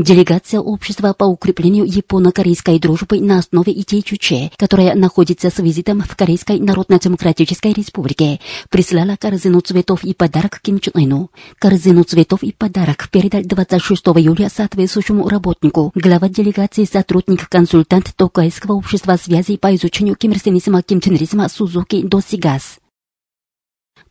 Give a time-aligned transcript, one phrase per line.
[0.00, 6.16] Делегация общества по укреплению японо-корейской дружбы на основе идей Чуче, которая находится с визитом в
[6.16, 8.40] Корейской Народно-Демократической Республике,
[8.70, 11.30] прислала корзину цветов и подарок Ким Чен Ыну.
[11.58, 19.58] Корзину цветов и подарок передал 26 июля соответствующему работнику, глава делегации сотрудник-консультант Токайского общества связи
[19.58, 22.79] по изучению кимирсенизма кимченризма Сузуки Досигас.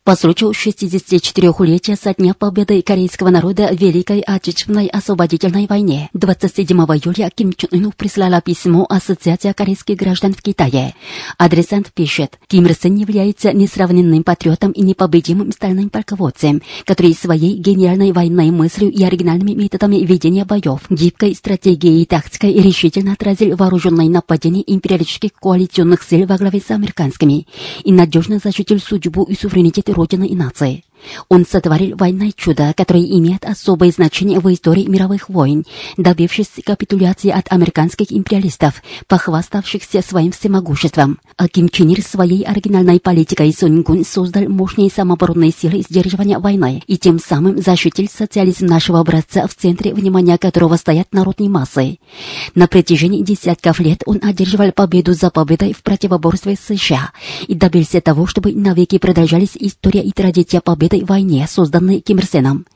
[0.02, 7.28] По случаю 64-летия со дня победы корейского народа в Великой Отечественной освободительной войне 27 июля
[7.28, 10.94] Ким Чен Ыну прислала письмо Ассоциация корейских граждан в Китае.
[11.36, 18.12] Адресант пишет, Ким Ир Сен является несравненным патриотом и непобедимым стальным полководцем, который своей гениальной
[18.12, 24.64] военной мыслью и оригинальными методами ведения боев, гибкой стратегией и тактикой решительно отразил вооруженное нападение
[24.66, 27.46] империалистических коалиционных сил во главе с американскими
[27.84, 30.84] и надежно защитил судьбу и суверенитет Родины и нации.
[31.28, 35.64] Он сотворил военное чудо, которое имеет особое значение в истории мировых войн,
[35.96, 41.18] добившись капитуляции от американских империалистов, похваставшихся своим всемогуществом.
[41.36, 46.82] А Ким Чен Ир своей оригинальной политикой Сунь Гун создал мощные самооборонные силы сдерживания войны
[46.86, 51.98] и тем самым защитил социализм нашего образца, в центре внимания которого стоят народные массы.
[52.54, 57.10] На протяжении десятков лет он одерживал победу за победой в противоборстве с США
[57.46, 62.26] и добился того, чтобы навеки продолжались история и традиция победы этой войне, созданной Ким Ир
[62.26, 62.66] Сеном.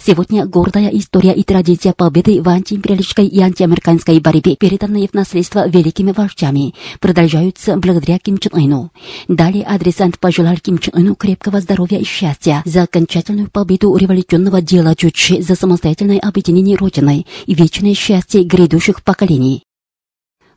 [0.00, 6.12] Сегодня гордая история и традиция победы в антиимпериалистической и антиамериканской борьбе, переданные в наследство великими
[6.12, 8.90] вождями, продолжаются благодаря Ким Чен Ыну.
[9.28, 14.96] Далее адресант пожелал Ким Чен Ыну крепкого здоровья и счастья за окончательную победу революционного дела
[14.96, 19.67] Чучи, за самостоятельное объединение Родиной и вечное счастье грядущих поколений.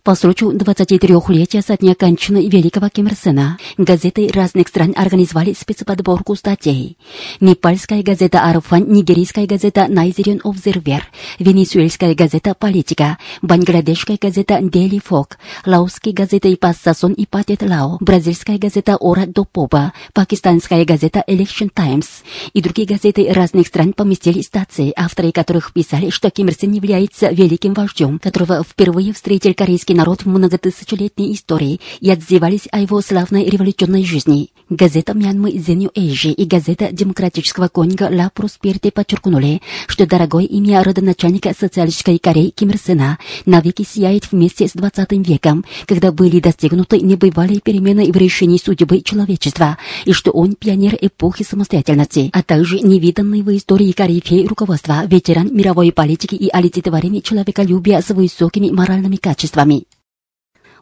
[0.03, 6.35] По случаю 23-летия со дня кончины великого Ким Ир Сена газеты разных стран организовали спецподборку
[6.35, 6.97] статей.
[7.39, 11.07] Непальская газета «Арфан», нигерийская газета «Найзерин Обзервер»,
[11.38, 18.97] венесуэльская газета «Политика», бангладешская газета «Дели Фок», лаосская газета «Ипассасон и Патет Лао», бразильская газета
[18.97, 22.23] «Ора до Поба», пакистанская газета «Election Times»
[22.53, 27.29] и другие газеты разных стран поместили статьи, авторы которых писали, что Ким Ир Сен является
[27.29, 33.46] великим вождем, которого впервые встретил корейский народ в многотысячелетней истории и отзывались о его славной
[33.46, 34.50] революционной жизни.
[34.69, 41.53] Газета Мьянмы New Age и газета демократического конга La Prosperity подчеркнули, что дорогое имя родоначальника
[41.57, 47.59] социалистической Кореи Ким Ир Сена навеки сияет вместе с 20 веком, когда были достигнуты небывалые
[47.59, 53.56] перемены в решении судьбы человечества, и что он пионер эпохи самостоятельности, а также невиданный в
[53.56, 59.80] истории корифей руководства, ветеран мировой политики и олицетворение человеколюбия с высокими моральными качествами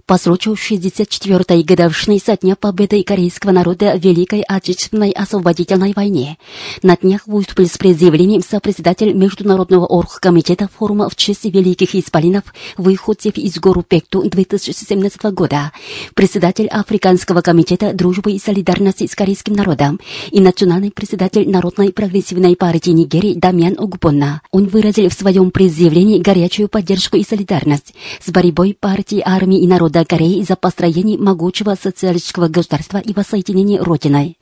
[0.09, 6.39] по случаю 64-й годовщины со дня победы корейского народа в Великой Отечественной освободительной войне.
[6.81, 13.59] На днях выступил с предъявлением сопредседатель Международного оргкомитета форума в честь великих исполинов выходцев из
[13.59, 15.71] гору Пекту 2017 года,
[16.15, 19.99] председатель Африканского комитета дружбы и солидарности с корейским народом
[20.31, 24.41] и национальный председатель Народной прогрессивной партии Нигерии Дамьян Огупонна.
[24.49, 29.98] Он выразил в своем предъявлении горячую поддержку и солидарность с борьбой партии, армии и народа
[30.05, 34.37] Кореи за построение могучего социалистического государства и воссоединение Родиной.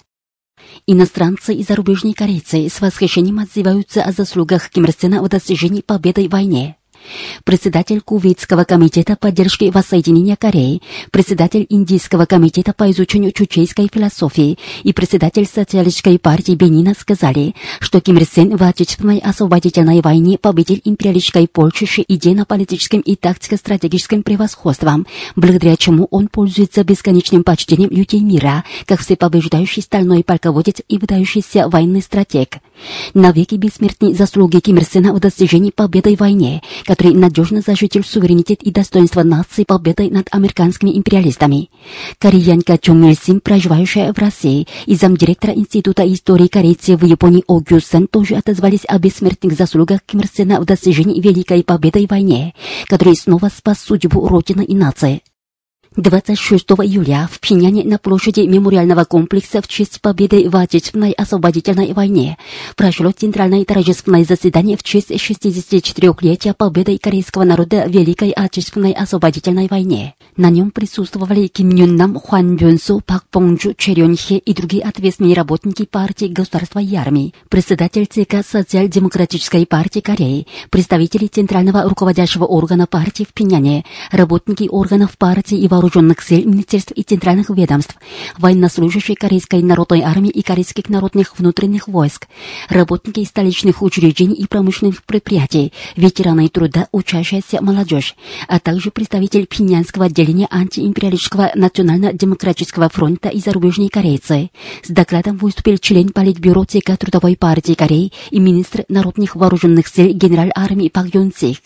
[0.86, 6.32] Иностранцы и зарубежные корейцы с восхищением отзываются о заслугах Ким Ир в достижении победы в
[6.32, 6.77] войне
[7.44, 15.46] председатель Кувейтского комитета поддержки воссоединения Кореи, председатель Индийского комитета по изучению чучейской философии и председатель
[15.46, 22.04] Социалистической партии Бенина сказали, что Ким Ир Сен в Отечественной освободительной войне победил империалистической Польши
[22.08, 25.06] идейно-политическим и тактико-стратегическим превосходством,
[25.36, 32.02] благодаря чему он пользуется бесконечным почтением людей мира, как всепобеждающий стальной полководец и выдающийся военный
[32.02, 32.58] стратег.
[33.14, 38.64] Навеки бессмертные заслуги Ким Ир Сена в достижении победы в войне, который надежно защитил суверенитет
[38.64, 41.70] и достоинство нации победой над американскими империалистами.
[42.18, 47.60] Кореянка Чон Мил Сим, проживающая в России, и замдиректора Института истории корейцев в Японии О
[47.60, 52.10] Гю Сен тоже отозвались о бессмертных заслугах Ким Ир Сена в достижении великой победы в
[52.10, 52.54] войне,
[52.88, 55.22] который снова спас судьбу Родины и нации.
[55.98, 62.38] 26 июля в Пиняне на площади мемориального комплекса в честь победы в Отечественной освободительной войне
[62.76, 70.14] прошло центральное торжественное заседание в честь 64-летия победы корейского народа в Великой Отечественной освободительной войне.
[70.36, 75.34] На нем присутствовали Ким Юн Нам, Хуан Бюнсу, Пак Понджу, Черен Хе и другие ответственные
[75.34, 83.24] работники партии государства и армии, председатель ЦК Социал-демократической партии Кореи, представители центрального руководящего органа партии
[83.28, 87.96] в Пиняне, работники органов партии и вооруженных вооруженных сил, министерств и центральных ведомств,
[88.38, 92.28] военнослужащие Корейской народной армии и Корейских народных внутренних войск,
[92.70, 98.16] работники столичных учреждений и промышленных предприятий, ветераны труда, учащаяся молодежь,
[98.48, 104.52] а также представитель Пинянского отделения антиимпериалистического национально-демократического фронта и зарубежные корейцы.
[104.84, 110.50] С докладом выступил член Политбюро ЦК Трудовой партии Кореи и министр народных вооруженных сил генерал
[110.56, 111.62] армии Пак Юн Сик.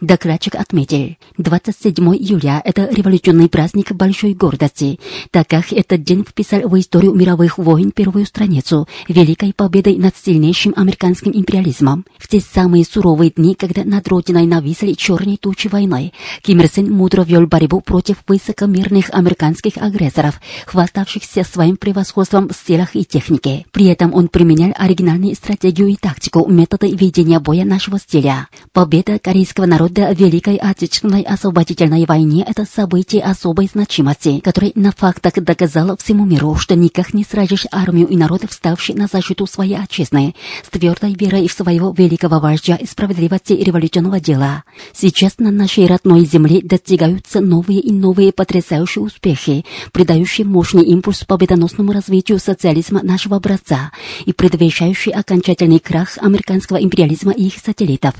[0.00, 3.59] Докладчик отметил, 27 июля– это революционный праздник
[3.92, 4.98] большой гордости,
[5.30, 10.72] так как этот день вписал в историю мировых войн первую страницу великой победой над сильнейшим
[10.76, 12.06] американским империализмом.
[12.18, 16.12] В те самые суровые дни, когда над родиной нависли черные тучи войны,
[16.42, 22.96] Ким Ир Сен мудро вел борьбу против высокомерных американских агрессоров, хваставшихся своим превосходством в силах
[22.96, 23.66] и технике.
[23.72, 28.48] При этом он применял оригинальную стратегию и тактику, методы ведения боя нашего стиля.
[28.72, 35.34] Победа корейского народа в Великой Отечественной освободительной войне– это событие особой значимости, которое на фактах
[35.34, 40.36] доказало всему миру, что никак не сразишь армию и народ, вставший на защиту своей отчизны,
[40.64, 44.62] с твердой верой в своего великого вождя и справедливости революционного дела.
[44.92, 51.92] Сейчас на нашей родной земле достигаются новые и новые потрясающие успехи, придающие мощный импульс победоносному
[51.92, 53.90] развитию социализма нашего образца
[54.26, 58.14] и предвещающие окончательный крах американского империализма и их сателлитов.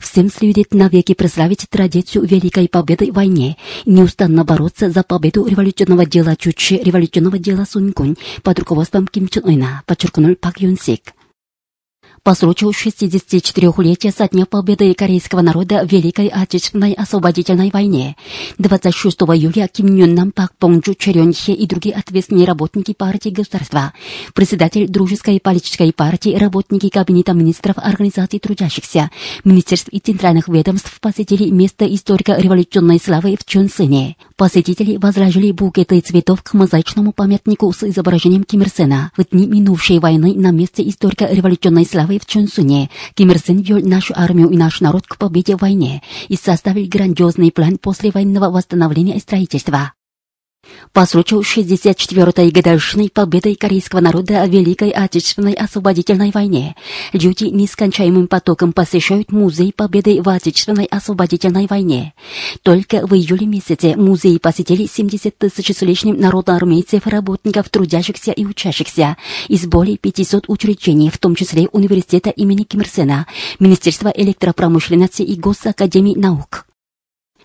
[0.00, 6.06] Всем следует навеки прославить традицию Великой Победы в войне и неустанно бороться за победу революционного
[6.06, 11.14] дела Чучи, революционного дела Сунькунь под руководством Ким Чен Ына, подчеркнул Пак Юн Сик
[12.22, 18.16] по случаю 64-летия со дня победы корейского народа в Великой Отечественной освободительной войне.
[18.58, 23.94] 26 июля Ким Юн Нам, Пак Понджу, Черен Хе и другие ответственные работники партии государства,
[24.34, 29.10] председатель Дружеской политической партии, работники Кабинета министров Организации трудящихся,
[29.44, 34.16] министерств и центральных ведомств посетили место историко-революционной славы в Чонсыне.
[34.40, 39.98] Посетители возложили букеты цветов к мозаичному памятнику с изображением Ким Ир Сена в дни минувшей
[39.98, 44.56] войны на месте историко-революционной славы славы в Чонсуне Ким Ир Сен вел нашу армию и
[44.56, 49.92] наш народ к победе в войне и составил грандиозный план послевоенного восстановления и строительства.
[50.92, 56.74] По случаю 64-й годовщины победы корейского народа в Великой Отечественной освободительной войне
[57.12, 62.12] люди нескончаемым потоком посещают Музей Победы в Отечественной освободительной войне.
[62.62, 69.16] Только в июле месяце музей посетили 70 тысяч с лишним народоармейцев, работников, трудящихся и учащихся
[69.48, 73.26] из более 500 учреждений, в том числе Университета имени Ким Ир Сена,
[73.60, 76.66] Министерства электропромышленности и Госакадемии наук.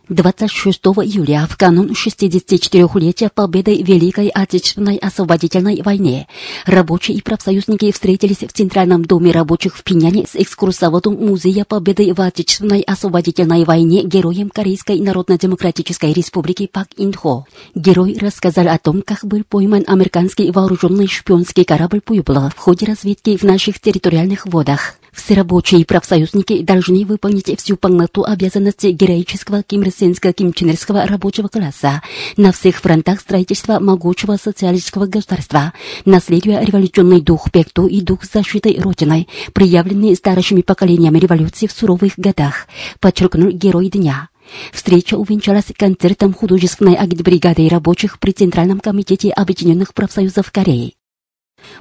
[0.10, 6.28] 26 июля, в канун 64-летия победы в Великой Отечественной освободительной войне,
[6.68, 12.22] рабочие и профсоюзники встретились в Центральном доме рабочих в Пиняне с экскурсоводом Музея Победы в
[12.22, 17.46] Отечественной освободительной войне героем Корейской Народно-Демократической Республики Пак Инхо.
[17.74, 23.38] Герой рассказал о том, как был пойман американский вооруженный шпионский корабль Пуйбла в ходе разведки
[23.38, 24.98] в наших территориальных водах.
[25.16, 32.02] Все рабочие и профсоюзники должны выполнить всю полноту обязанностей героического кимрсенско-кимченерского рабочего класса
[32.36, 39.30] на всех фронтах строительства могучего социалистического государства, наследуя революционный дух Пекту и дух защиты Родиной,
[39.54, 42.68] приявленный старшими поколениями революции в суровых годах,
[43.00, 44.30] подчеркнул герой дня.
[44.74, 50.96] Встреча увенчалась концертом художественной агитбригады рабочих при Центральном комитете Объединенных профсоюзов Кореи.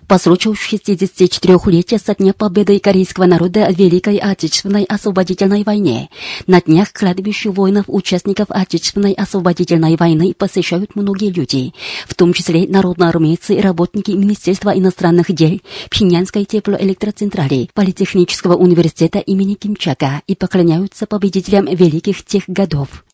[0.07, 6.11] По случаю 64-летия со дня победы корейского народа в Великой Отечественной освободительной войне
[6.47, 11.73] на днях кладбище воинов, участников Отечественной освободительной войны посещают многие люди,
[12.07, 15.61] в том числе народноармейцы работники Министерства иностранных дел,
[15.91, 23.05] Пхеньянской теплоэлектроцентрали, Политехнического университета имени Кимчака и поклоняются победителям великих тех годов.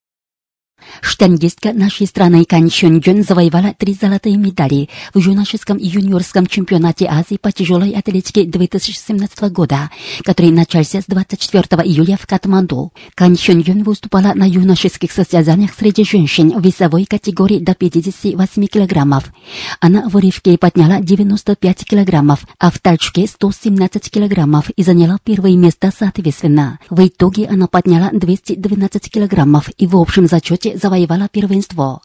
[1.01, 7.39] Штангистка нашей страны Кан Чон завоевала три золотые медали в юношеском и юниорском чемпионате Азии
[7.41, 9.91] по тяжелой атлетике 2017 года,
[10.25, 12.93] который начался с 24 июля в Катманду.
[13.15, 19.33] Кан Чон выступала на юношеских состязаниях среди женщин в весовой категории до 58 килограммов.
[19.81, 25.93] Она в рывке подняла 95 килограммов, а в толчке 117 килограммов и заняла первое место
[25.97, 26.79] соответственно.
[26.89, 32.03] В итоге она подняла 212 килограммов и в общем зачете завоевала первенство.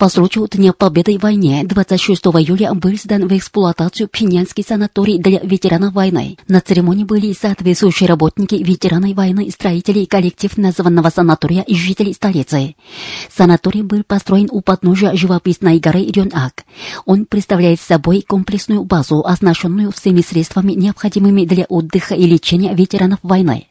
[0.00, 5.40] По случаю Дня Победы в войне 26 июля был сдан в эксплуатацию Пинянский санаторий для
[5.40, 6.38] ветеранов войны.
[6.48, 12.76] На церемонии были соответствующие работники, ветераны войны, строители коллектив названного санатория и жителей столицы.
[13.30, 16.64] Санаторий был построен у подножия живописной горы Рюн-Ак.
[17.04, 23.66] Он представляет собой комплексную базу, оснащенную всеми средствами, необходимыми для отдыха и лечения ветеранов войны.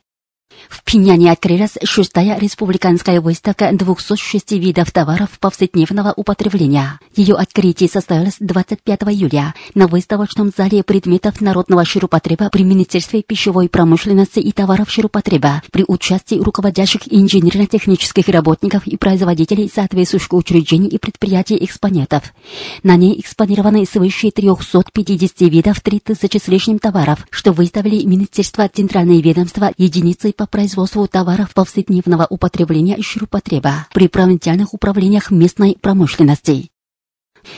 [0.70, 7.00] В Пиняне открылась шестая республиканская выставка 206 видов товаров повседневного употребления.
[7.16, 14.40] Ее открытие состоялось 25 июля на выставочном зале предметов народного ширпотреба при Министерстве пищевой промышленности
[14.40, 22.34] и товаров ширпотреба при участии руководящих инженерно-технических работников и производителей соответствующих учреждений и предприятий экспонентов.
[22.82, 29.72] На ней экспонированы свыше 350 видов 3000 с лишним товаров, что выставили Министерство Центральное ведомство
[29.78, 36.72] единицы по производству товаров повседневного употребления и ширпотреба при провинциальных управлениях местной промышленности.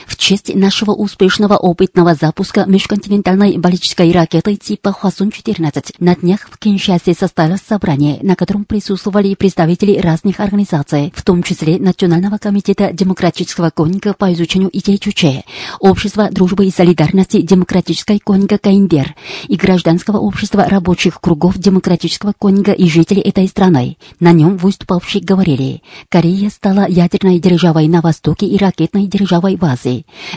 [0.07, 7.13] В честь нашего успешного опытного запуска межконтинентальной баллистической ракеты типа Хвасун-14 на днях в Киншасе
[7.13, 14.13] состоялось собрание, на котором присутствовали представители разных организаций, в том числе Национального комитета демократического конника
[14.13, 15.43] по изучению идей Чуче,
[15.79, 19.15] Общества дружбы и солидарности демократической конника Каиндер
[19.47, 23.97] и Гражданского общества рабочих кругов демократического конника и жителей этой страны.
[24.19, 29.80] На нем выступавшие говорили, Корея стала ядерной державой на Востоке и ракетной державой в Азии.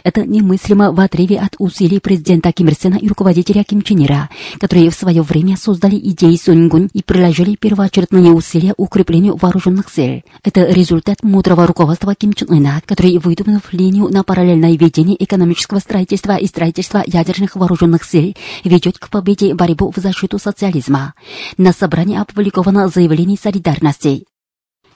[0.03, 4.31] Это немыслимо в отрыве от усилий президента Ким Ир Сена и руководителя Ким Чен Ира,
[4.59, 10.23] которые в свое время создали идеи Сунгун и приложили первоочередные усилия укреплению вооруженных сил.
[10.43, 16.37] Это результат мудрого руководства Ким Чен Ына, который, выдвинув линию на параллельное ведение экономического строительства
[16.37, 18.35] и строительства ядерных вооруженных сил,
[18.65, 21.15] ведет к победе борьбу в защиту социализма.
[21.57, 24.25] На собрании опубликовано заявление солидарности.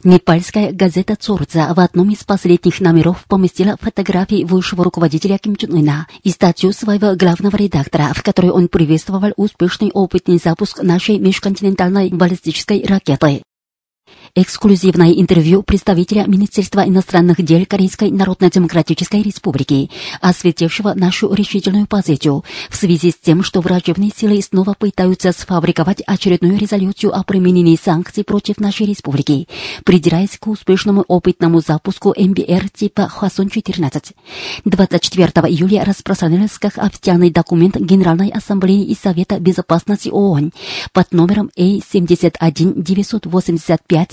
[0.04, 6.06] Непальская газета «Цурца» в одном из последних номеров поместила фотографии высшего руководителя Ким Чен Ына
[6.22, 12.84] и статью своего главного редактора, в которой он приветствовал успешный опытный запуск нашей межконтинентальной баллистической
[12.86, 13.42] ракеты.
[14.34, 23.10] Эксклюзивное интервью представителя Министерства иностранных дел Корейской Народно-Демократической Республики, осветившего нашу решительную позицию в связи
[23.10, 28.86] с тем, что враждебные силы снова пытаются сфабриковать очередную резолюцию о применении санкций против нашей
[28.86, 29.48] республики,
[29.84, 34.14] придираясь к успешному опытному запуску МБР типа Хвасон-14.
[34.64, 40.52] 24 июля распространился как официальный документ Генеральной Ассамблеи и Совета Безопасности ООН
[40.92, 41.50] под номером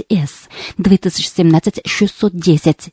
[0.10, 2.92] A71985S 2017-610.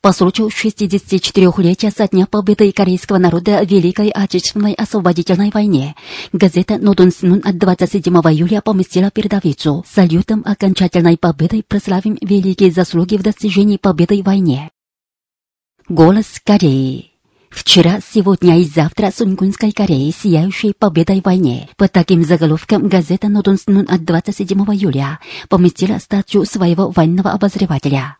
[0.00, 5.94] По случаю 64-летия со дня победы корейского народа в Великой Отечественной освободительной войне,
[6.32, 13.22] газета «Нодон Синун» от 27 июля поместила передовицу салютом окончательной победы прославим великие заслуги в
[13.22, 14.70] достижении победы в войне.
[15.88, 17.13] Голос Кореи
[17.54, 21.68] Вчера, сегодня и завтра Сунгунской Кореи, сияющей победой в войне.
[21.76, 28.16] Под таким заголовком газета «Нодонснун» от 27 июля поместила статью своего военного обозревателя.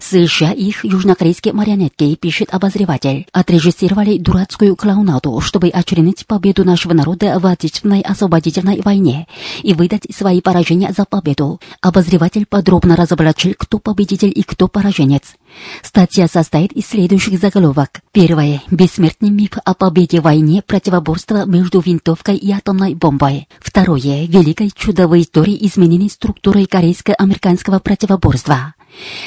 [0.00, 7.46] США их южнокорейские марионетки, пишет обозреватель, отрежиссировали дурацкую клоунаду, чтобы очернить победу нашего народа в
[7.46, 9.26] Отечественной освободительной войне
[9.62, 11.60] и выдать свои поражения за победу.
[11.80, 15.34] Обозреватель подробно разоблачил, кто победитель и кто пораженец.
[15.82, 18.00] Статья состоит из следующих заголовок.
[18.12, 18.62] Первое.
[18.70, 23.48] Бессмертный миф о победе в войне противоборства между винтовкой и атомной бомбой.
[23.60, 24.26] Второе.
[24.26, 28.74] Великое чудо в истории изменения структуры корейско-американского противоборства.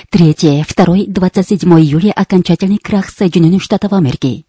[0.09, 0.65] Третье.
[0.67, 1.05] Второй.
[1.07, 2.11] 27 июля.
[2.11, 4.45] Окончательный крах Соединенных Штатов Америки.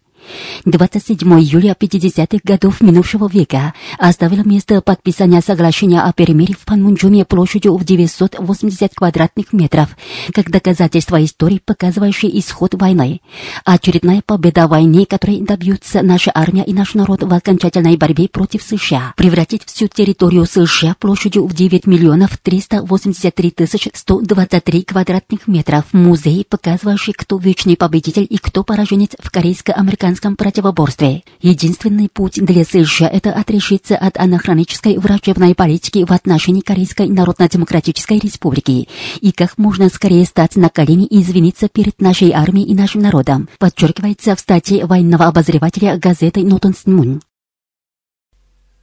[0.65, 7.75] 27 июля 50-х годов минувшего века оставило место подписания соглашения о перемирии в Панмунджуме площадью
[7.75, 9.95] в 980 квадратных метров,
[10.33, 13.21] как доказательство истории, показывающей исход войны.
[13.65, 18.63] Очередная победа в войне, которой добьются наша армия и наш народ в окончательной борьбе против
[18.63, 25.85] США, превратить всю территорию США площадью в 9 миллионов 383 тысяч 123 квадратных метров.
[25.91, 31.23] Музей, показывающий, кто вечный победитель и кто пораженец в корейско-американском американском противоборстве.
[31.41, 38.87] Единственный путь для США– это отрешиться от анахронической врачебной политики в отношении Корейской Народно-Демократической Республики
[39.21, 43.49] и как можно скорее стать на колени и извиниться перед нашей армией и нашим народом,
[43.59, 47.21] подчеркивается в статье военного обозревателя газеты «Нотон Мун».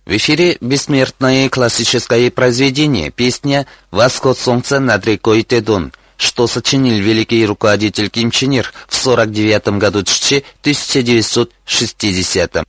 [0.07, 8.11] В эфире бессмертное классическое произведение, песня «Восход солнца над рекой Тедун», что сочинил великий руководитель
[8.11, 12.65] Ким Чен Ир в 49 году 1960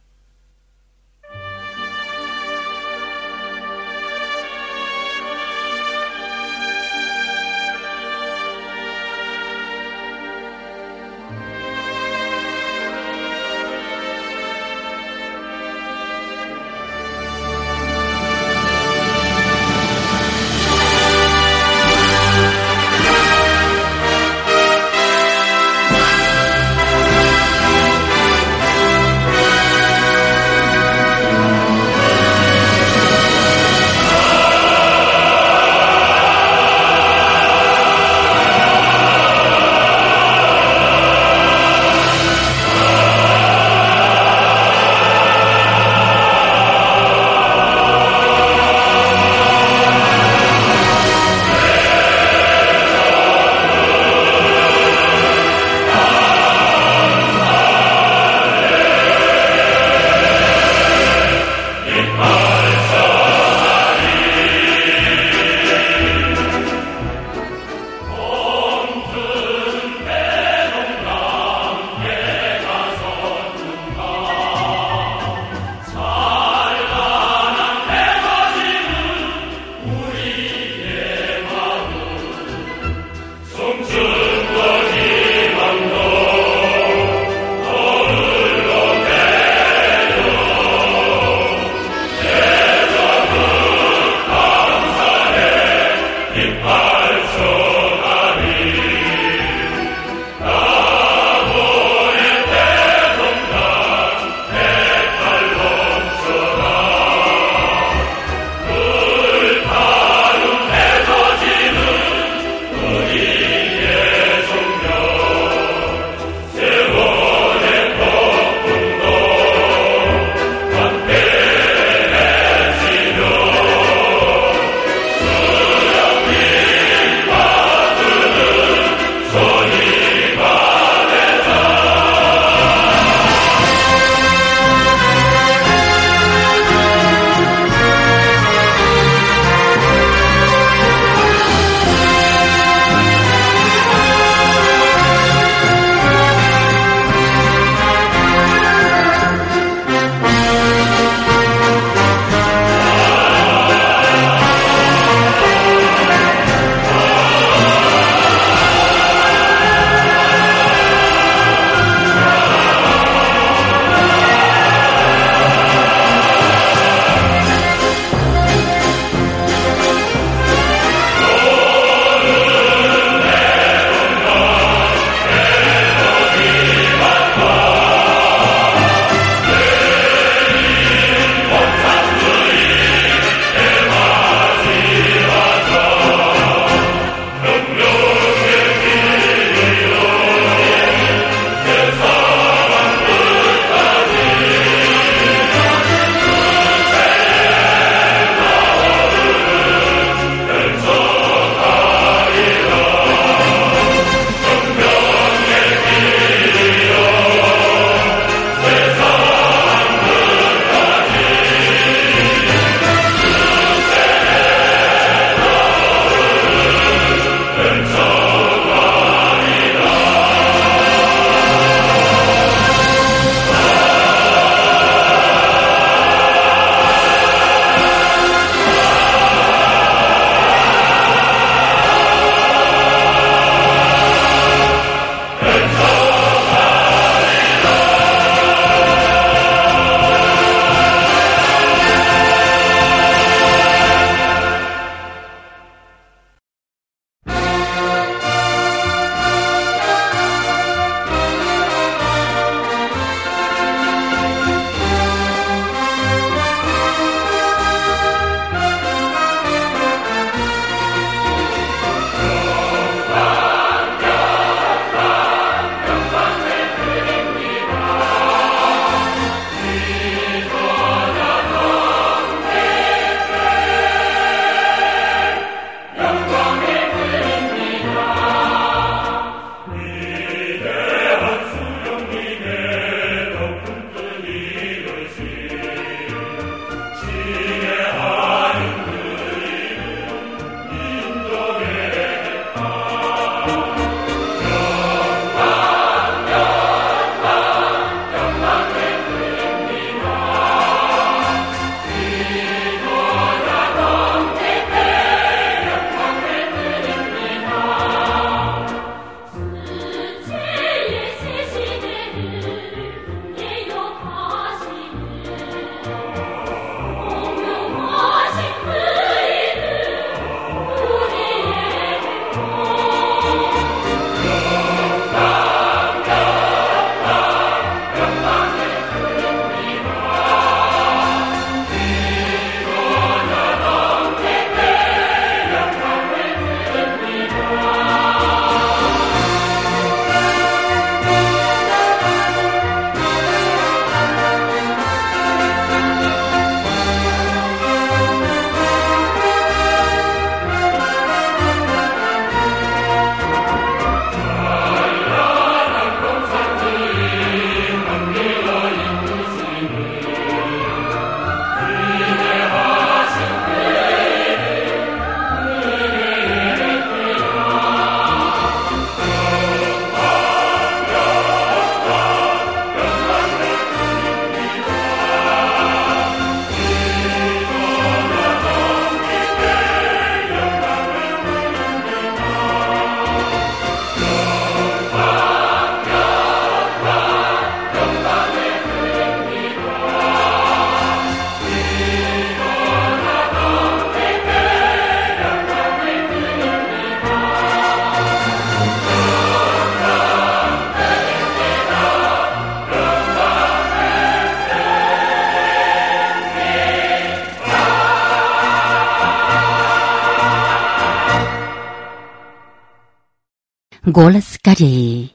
[413.92, 415.12] Голос Кореи.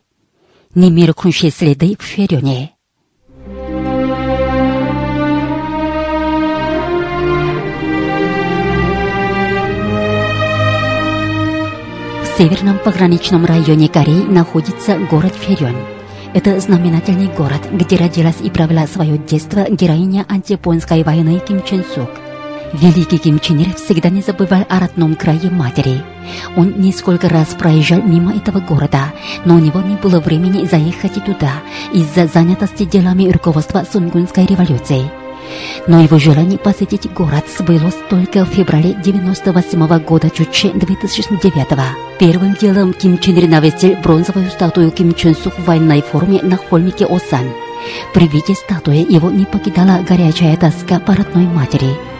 [0.74, 2.72] Немиркнущие следы в Ферёне.
[12.20, 15.74] В северном пограничном районе Кореи находится город Ферён.
[16.34, 22.10] Это знаменательный город, где родилась и провела свое детство героиня антияпонской войны Ким Чен Сук.
[22.72, 26.02] Великий Ким Чен Ир всегда не забывал о родном крае матери.
[26.56, 29.12] Он несколько раз проезжал мимо этого города,
[29.44, 31.52] но у него не было времени заехать туда
[31.92, 35.02] из-за занятости делами руководства Сунгунской революции.
[35.86, 41.84] Но его желание посетить город сбылось только в феврале 98 года Чуче 2009 -го.
[42.18, 46.56] Первым делом Ким Чен Ир навестил бронзовую статую Ким Чен Сук в военной форме на
[46.56, 47.46] холмике Осан.
[48.12, 52.15] При виде статуи его не покидала горячая тоска по родной матери.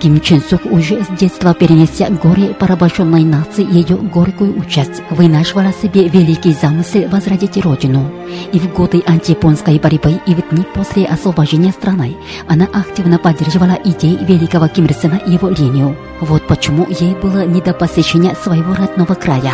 [0.00, 6.08] Ким Чен Сук уже с детства перенеся горе порабощенной нации ее горькую участь, вынашивала себе
[6.08, 8.10] великий замысел возродить родину.
[8.50, 12.16] И в годы антияпонской борьбы и в дни после освобождения страны
[12.48, 15.94] она активно поддерживала идеи великого Ким Ир Сена и его линию.
[16.20, 19.52] Вот почему ей было не до посещения своего родного края.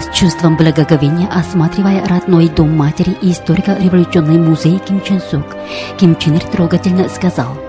[0.00, 5.46] С чувством благоговения осматривая родной дом матери и историко-революционный музей Ким Чен Сук,
[5.96, 7.56] Ким Чен Ир трогательно сказал–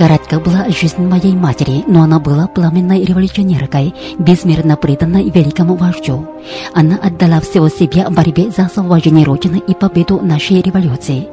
[0.00, 6.26] Коротка была жизнь моей матери, но она была пламенной революционеркой, безмерно преданной великому вождю.
[6.72, 11.28] Она отдала всего себя борьбе за освобождение Родины и победу нашей революции.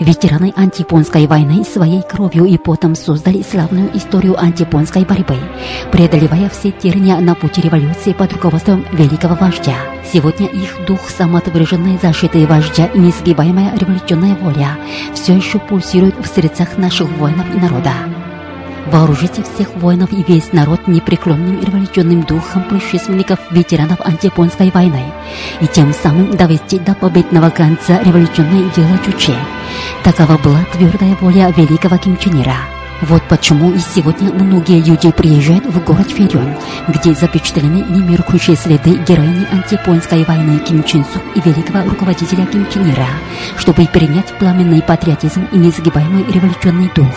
[0.00, 5.36] Ветераны антияпонской войны своей кровью и потом создали славную историю антияпонской борьбы,
[5.90, 9.76] преодолевая все терния на пути революции под руководством великого вождя.
[10.10, 14.78] Сегодня их дух, самоотверженной защиты вождя и несгибаемая революционная воля
[15.14, 17.92] все еще пульсирует в сердцах наших воинов и народа.
[18.90, 25.04] Вооружите всех воинов и весь народ непреклонным революционным духом предшественников ветеранов антияпонской войны
[25.60, 29.36] и тем самым довести до победного конца революционное дело Чуче.
[30.04, 32.56] Такова была твердая воля великого Ким Чен Ира.
[33.02, 36.56] Вот почему и сегодня многие люди приезжают в город Ферён,
[36.88, 42.90] где запечатлены немеркнущие следы героини антияпонской войны Ким Чен Сук и великого руководителя Ким Чен
[42.90, 43.08] Ира,
[43.58, 47.14] чтобы перенять пламенный патриотизм и несгибаемый революционный дух.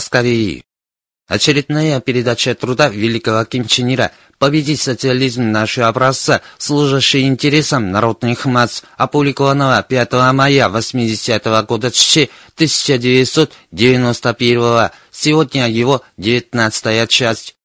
[0.00, 0.64] Голос Кореи.
[1.28, 8.82] Очередная передача труда великого Ким Чен Ира «Победить социализм нашего образца, служащий интересам народных масс»,
[8.96, 17.56] опубликованного 5 мая 80 -го года 1991 Сегодня его 19 часть.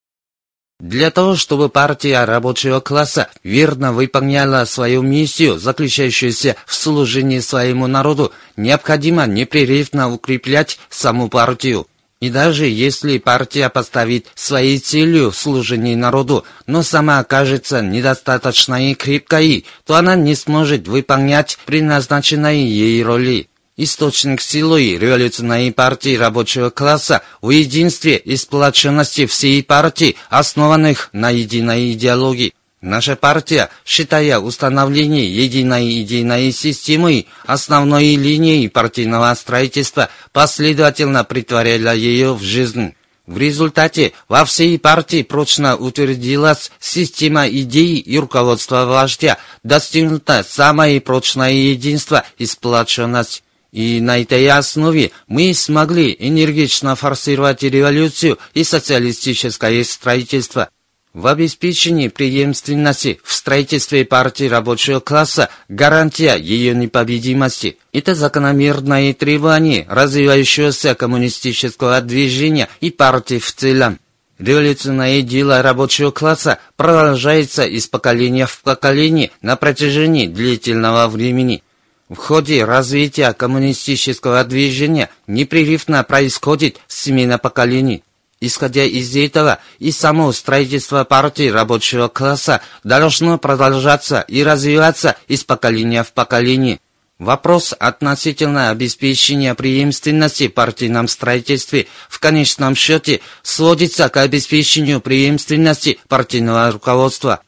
[0.82, 8.34] Для того, чтобы партия рабочего класса верно выполняла свою миссию, заключающуюся в служении своему народу,
[8.58, 11.88] необходимо непрерывно укреплять саму партию.
[12.26, 19.66] И даже если партия поставит своей целью служение народу, но сама окажется недостаточно и крепкой,
[19.86, 23.48] то она не сможет выполнять предназначенной ей роли.
[23.78, 31.94] Источник силы революционной партии рабочего класса в единстве и сплоченности всей партии, основанных на единой
[31.94, 32.56] идеологии.
[32.86, 42.43] Наша партия, считая установление единой идейной системы основной линией партийного строительства, последовательно притворяла ее в
[42.43, 42.93] жизнь.
[43.26, 51.54] В результате во всей партии прочно утвердилась система идей и руководства вождя, достигнуто самое прочное
[51.54, 53.43] единство и сплоченность.
[53.71, 60.69] И на этой основе мы смогли энергично форсировать революцию и социалистическое строительство.
[61.15, 67.78] В обеспечении преемственности в строительстве партии рабочего класса гарантия ее непобедимости.
[67.93, 73.97] Это закономерное требование развивающегося коммунистического движения и партии в целом.
[74.39, 81.63] Революционное дело рабочего класса продолжается из поколения в поколение на протяжении длительного времени.
[82.10, 88.04] В ходе развития коммунистического движения непрерывно происходит смена поколений.
[88.41, 96.04] Исходя из этого, и само строительство партии рабочего класса должно продолжаться и развиваться из поколения
[96.04, 96.80] в поколение.
[97.17, 106.71] Вопрос относительно обеспечения преемственности в партийном строительстве в конечном счете сводится к обеспечению преемственности партийного
[106.71, 107.41] руководства.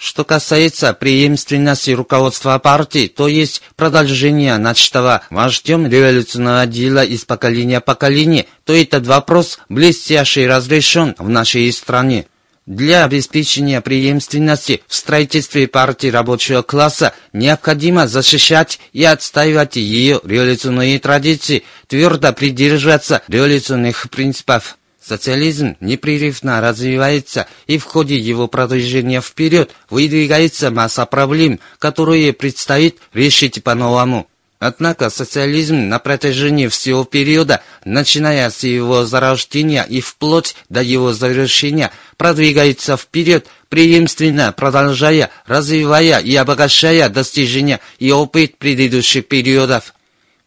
[0.00, 7.84] Что касается преемственности руководства партии, то есть продолжения начатого вождем революционного дела из поколения в
[7.84, 12.26] поколение, то этот вопрос блестяще разрешен в нашей стране.
[12.64, 21.64] Для обеспечения преемственности в строительстве партии рабочего класса необходимо защищать и отстаивать ее революционные традиции,
[21.88, 24.78] твердо придерживаться революционных принципов.
[25.08, 33.64] Социализм непрерывно развивается, и в ходе его продвижения вперед выдвигается масса проблем, которые предстоит решить
[33.64, 34.28] по-новому.
[34.58, 41.90] Однако социализм на протяжении всего периода, начиная с его зарождения и вплоть до его завершения,
[42.18, 49.94] продвигается вперед, преемственно продолжая, развивая и обогащая достижения и опыт предыдущих периодов.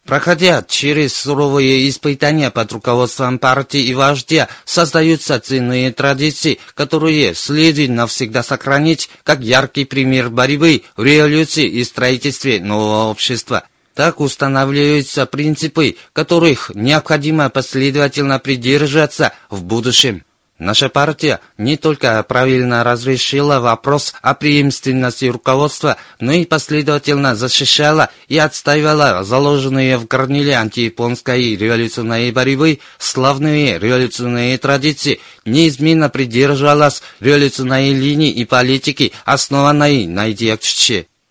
[0.06, 8.42] Проходя через суровые испытания под руководством партии и вождя, создаются ценные традиции, которые следует навсегда
[8.42, 13.62] сохранить как яркий пример борьбы революции и строительстве нового общества.
[13.94, 20.24] Так устанавливаются принципы, которых необходимо последовательно придерживаться в будущем.
[20.62, 28.38] Наша партия не только правильно разрешила вопрос о преемственности руководства, но и последовательно защищала и
[28.38, 38.44] отстаивала заложенные в горниле антияпонской революционной борьбы славные революционные традиции, неизменно придерживалась революционной линии и
[38.44, 40.60] политики, основанной на идеях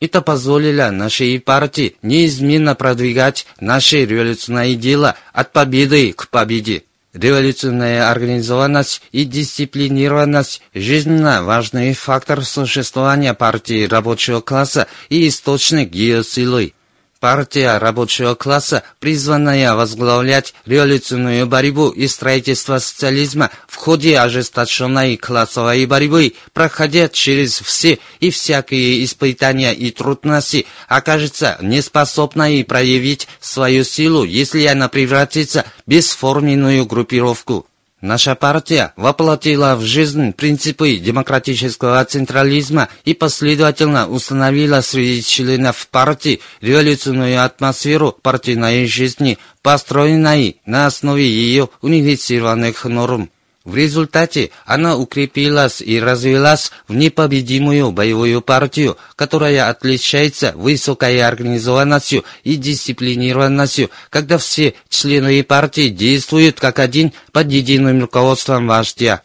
[0.01, 6.83] Это позволило нашей партии неизменно продвигать наше революционное дело от победы к победе.
[7.13, 16.73] Революционная организованность и дисциплинированность– жизненно важный фактор существования партии рабочего класса и источник ее силы.
[17.21, 26.33] Партия рабочего класса, призванная возглавлять революционную борьбу и строительство социализма в ходе ожесточенной классовой борьбы,
[26.51, 34.89] проходя через все и всякие испытания и трудности, окажется неспособной проявить свою силу, если она
[34.89, 37.67] превратится в бесформенную группировку.
[38.01, 47.45] Наша партия воплотила в жизнь принципы демократического централизма и последовательно установила среди членов партии революционную
[47.45, 53.29] атмосферу партийной жизни, построенной на основе ее унифицированных норм.
[53.63, 62.55] В результате она укрепилась и развилась в непобедимую боевую партию, которая отличается высокой организованностью и
[62.55, 69.21] дисциплинированностью, когда все члены партии действуют как один под единым руководством вождя.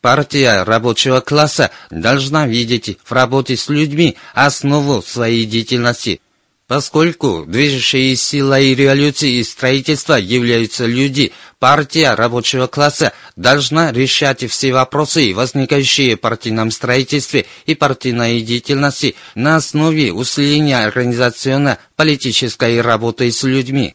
[0.00, 6.20] Партия рабочего класса должна видеть в работе с людьми основу своей деятельности–
[6.68, 15.32] Поскольку движущей силой революции и строительства являются люди, партия рабочего класса должна решать все вопросы,
[15.32, 23.94] возникающие в партийном строительстве и партийной деятельности на основе усиления организационно-политической работы с людьми.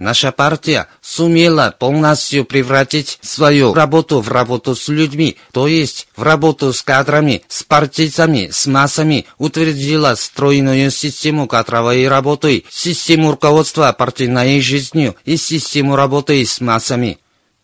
[0.00, 6.72] Наша партия сумела полностью превратить свою работу в работу с людьми, то есть в работу
[6.72, 15.16] с кадрами, с партийцами, с массами, утвердила стройную систему кадровой работы, систему руководства партийной жизнью
[15.26, 17.18] и систему работы с массами.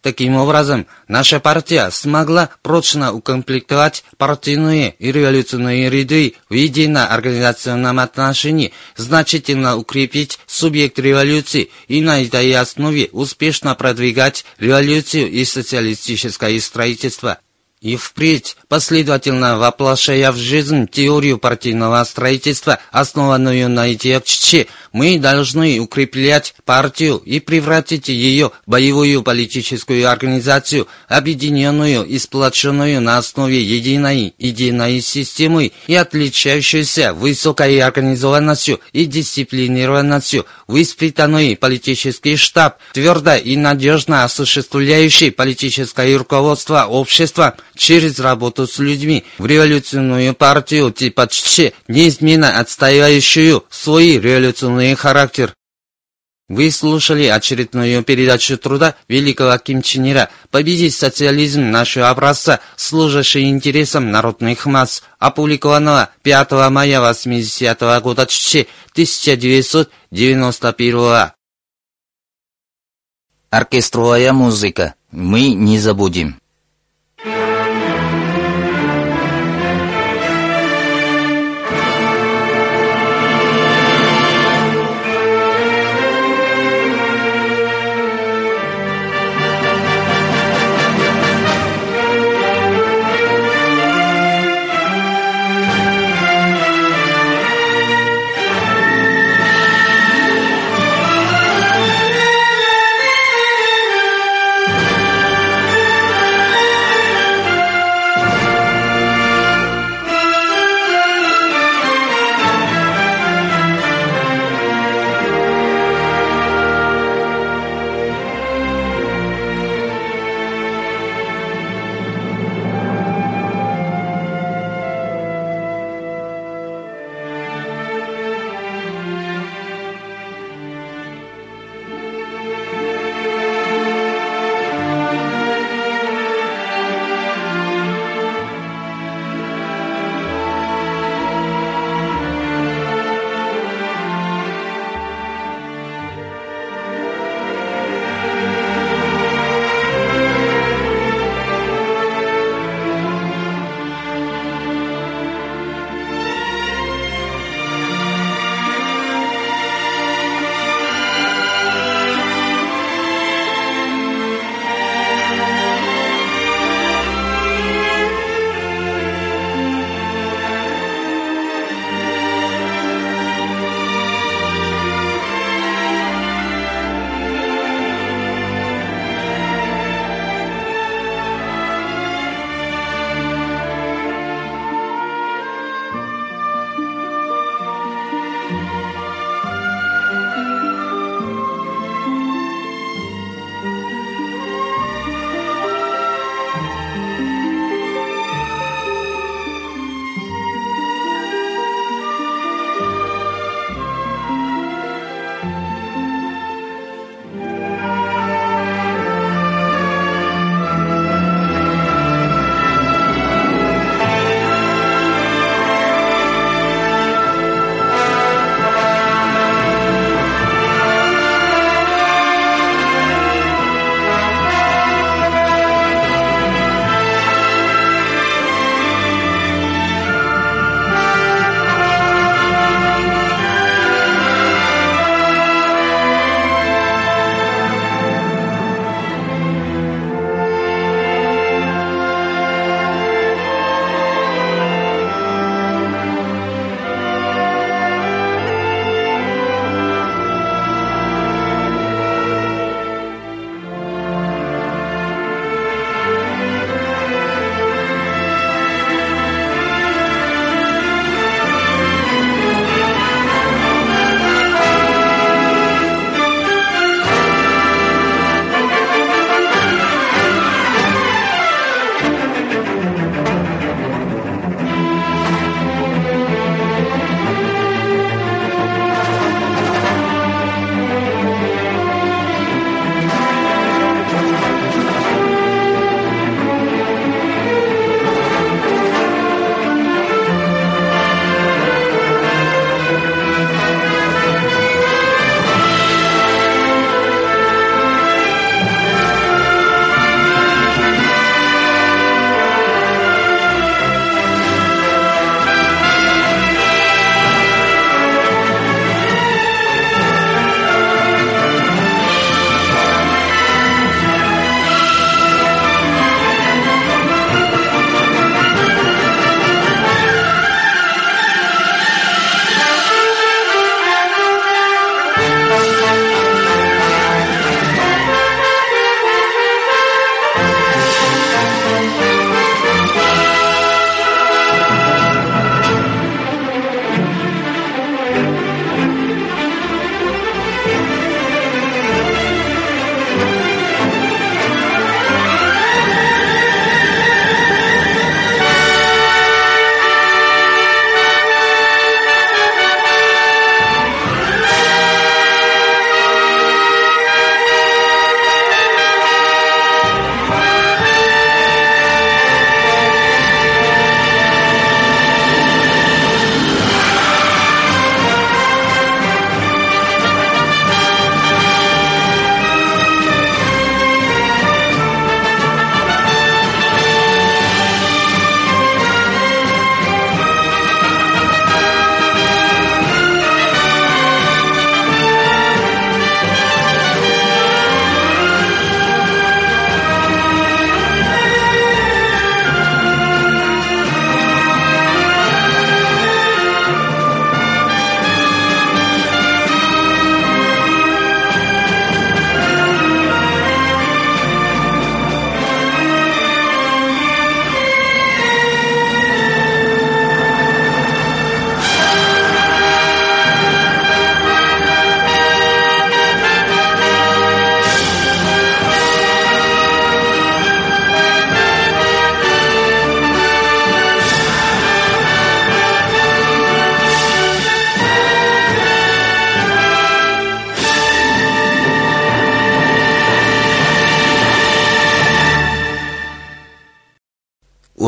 [0.07, 9.77] Таким образом, наша партия смогла прочно укомплектовать партийные и революционные ряды в едино-организационном отношении, значительно
[9.77, 17.41] укрепить субъект революции и на этой основе успешно продвигать революцию и социалистическое строительство
[17.81, 24.21] и впредь, последовательно воплощая в жизнь теорию партийного строительства, основанную на идее
[24.93, 33.19] мы должны укреплять партию и превратить ее в боевую политическую организацию, объединенную и сплоченную на
[33.19, 43.57] основе единой идейной системы и отличающуюся высокой организованностью и дисциплинированностью, воспитанный политический штаб, твердо и
[43.57, 52.59] надежно осуществляющий политическое руководство общества, через работу с людьми в революционную партию типа ЧЧ, неизменно
[52.59, 55.53] отстаивающую свой революционный характер.
[56.49, 64.13] Вы слушали очередную передачу труда великого Ким Чен Ира «Победить социализм нашего образца, служащий интересам
[64.13, 71.33] народных масс», опубликованного 5 мая 80 -го года ЧЧ 1991
[73.51, 74.95] Оркестровая музыка.
[75.11, 76.41] Мы не забудем.